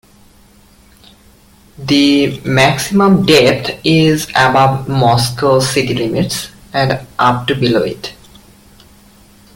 [1.77, 8.11] The maximum depth is above Moscow city limits, and up to below it.